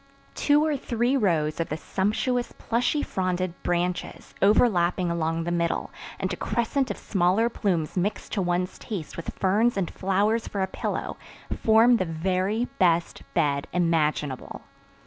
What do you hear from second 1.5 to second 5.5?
of the sumptuous plushy fronded branches, overlapping along